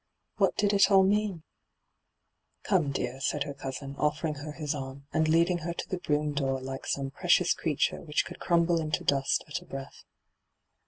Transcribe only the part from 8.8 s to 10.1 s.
into dust at a breath.